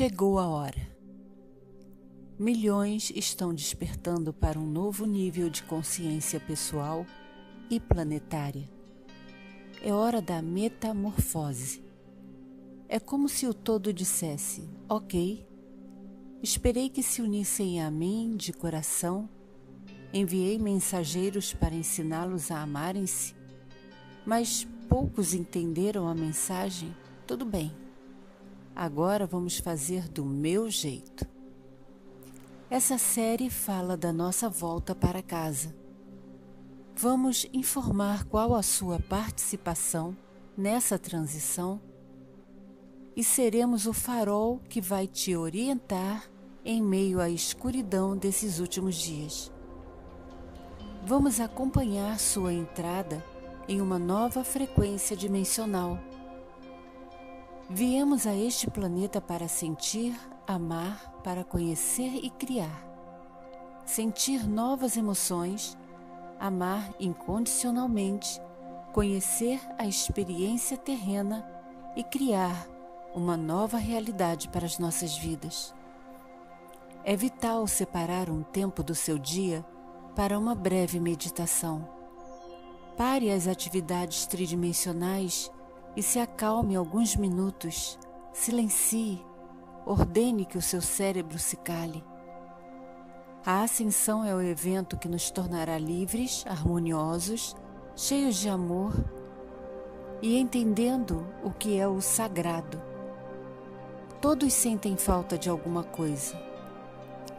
[0.00, 0.80] Chegou a hora.
[2.38, 7.04] Milhões estão despertando para um novo nível de consciência pessoal
[7.68, 8.66] e planetária.
[9.82, 11.84] É hora da metamorfose.
[12.88, 15.46] É como se o todo dissesse: Ok,
[16.42, 19.28] esperei que se unissem a mim de coração,
[20.14, 23.34] enviei mensageiros para ensiná-los a amarem-se,
[24.24, 26.96] mas poucos entenderam a mensagem.
[27.26, 27.89] Tudo bem
[28.80, 31.26] Agora vamos fazer do meu jeito.
[32.70, 35.76] Essa série fala da nossa volta para casa.
[36.96, 40.16] Vamos informar qual a sua participação
[40.56, 41.78] nessa transição
[43.14, 46.24] e seremos o farol que vai te orientar
[46.64, 49.52] em meio à escuridão desses últimos dias.
[51.04, 53.22] Vamos acompanhar sua entrada
[53.68, 55.98] em uma nova frequência dimensional
[57.72, 62.84] Viemos a este planeta para sentir, amar, para conhecer e criar.
[63.86, 65.78] Sentir novas emoções,
[66.36, 68.42] amar incondicionalmente,
[68.92, 71.48] conhecer a experiência terrena
[71.94, 72.66] e criar
[73.14, 75.72] uma nova realidade para as nossas vidas.
[77.04, 79.64] É vital separar um tempo do seu dia
[80.16, 81.88] para uma breve meditação.
[82.96, 85.52] Pare as atividades tridimensionais
[85.96, 87.98] e se acalme alguns minutos,
[88.32, 89.24] silencie,
[89.84, 92.04] ordene que o seu cérebro se cale.
[93.44, 97.56] A ascensão é o evento que nos tornará livres, harmoniosos,
[97.96, 98.92] cheios de amor
[100.22, 102.80] e entendendo o que é o sagrado.
[104.20, 106.38] Todos sentem falta de alguma coisa.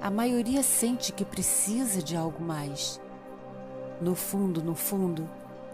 [0.00, 3.00] A maioria sente que precisa de algo mais.
[4.00, 5.28] No fundo, no fundo,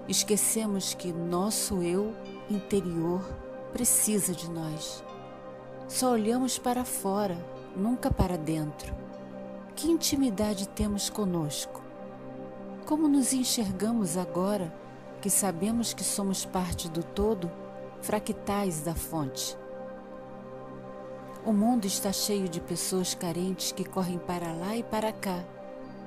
[0.09, 2.15] esquecemos que nosso eu
[2.49, 3.23] interior
[3.73, 5.05] precisa de nós.
[5.87, 7.37] Só olhamos para fora,
[7.77, 8.95] nunca para dentro.
[9.77, 11.83] Que intimidade temos conosco?
[12.87, 14.75] Como nos enxergamos agora
[15.21, 17.51] que sabemos que somos parte do todo,
[18.01, 19.57] fractais da fonte?
[21.45, 25.45] O mundo está cheio de pessoas carentes que correm para lá e para cá,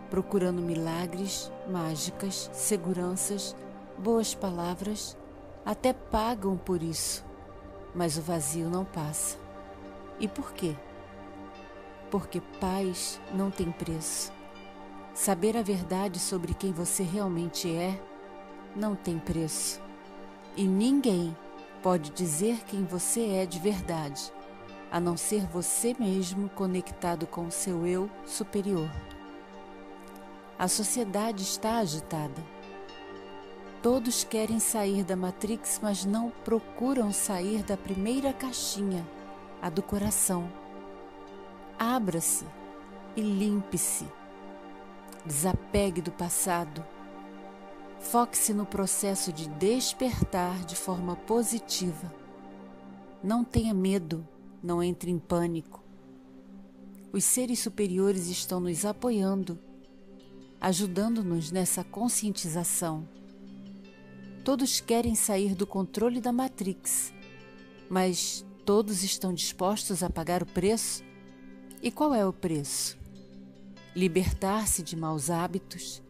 [0.10, 3.56] procurando milagres, mágicas, seguranças,
[4.02, 5.16] boas palavras
[5.64, 7.24] até pagam por isso,
[7.94, 9.38] mas o vazio não passa.
[10.20, 10.76] E por quê?
[12.10, 14.34] Porque paz não tem preço.
[15.14, 18.02] Saber a verdade sobre quem você realmente é
[18.76, 19.80] não tem preço.
[20.58, 21.38] E ninguém
[21.84, 24.34] pode dizer quem você é de verdade,
[24.92, 28.90] a não ser você mesmo conectado com o seu eu superior.
[30.58, 32.51] A sociedade está agitada
[33.82, 39.04] Todos querem sair da Matrix, mas não procuram sair da primeira caixinha,
[39.60, 40.48] a do coração.
[41.80, 42.46] Abra-se
[43.16, 44.06] e limpe-se.
[45.26, 46.86] Desapegue do passado.
[48.00, 52.14] Foque-se no processo de despertar de forma positiva.
[53.24, 54.28] Não tenha medo,
[54.62, 55.84] não entre em pânico.
[57.12, 59.58] Os seres superiores estão nos apoiando,
[60.60, 63.08] ajudando-nos nessa conscientização.
[64.44, 67.14] Todos querem sair do controle da Matrix,
[67.88, 71.04] mas todos estão dispostos a pagar o preço?
[71.80, 72.98] E qual é o preço?
[73.96, 76.02] Libertar-se de maus hábitos,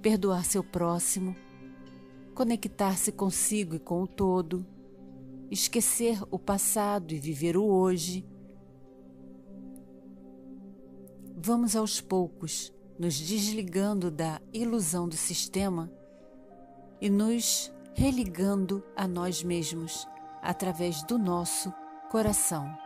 [0.00, 1.36] perdoar seu próximo,
[2.34, 4.64] conectar-se consigo e com o todo,
[5.50, 8.24] esquecer o passado e viver o hoje.
[11.36, 15.99] Vamos aos poucos nos desligando da ilusão do sistema
[17.00, 20.06] e nos religando a nós mesmos
[20.42, 21.72] através do nosso
[22.10, 22.76] coração.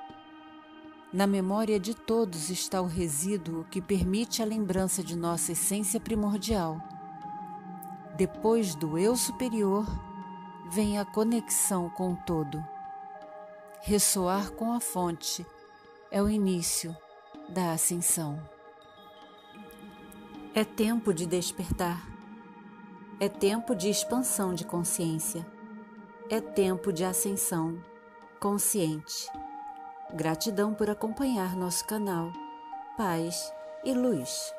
[1.13, 6.81] Na memória de todos está o resíduo que permite a lembrança de nossa essência primordial.
[8.17, 9.87] Depois do eu superior,
[10.71, 12.65] vem a conexão com o todo.
[13.81, 15.47] Ressoar com a fonte
[16.11, 16.97] é o início
[17.49, 18.41] da ascensão.
[20.55, 22.14] É tempo de despertar
[23.21, 25.47] é tempo de expansão de consciência.
[26.29, 27.81] É tempo de ascensão
[28.41, 29.29] consciente.
[30.13, 32.33] Gratidão por acompanhar nosso canal.
[32.97, 33.53] Paz
[33.85, 34.53] e luz.